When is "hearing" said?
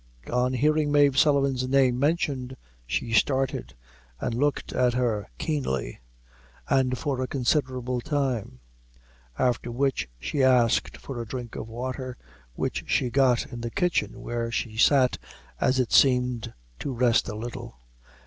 0.53-0.91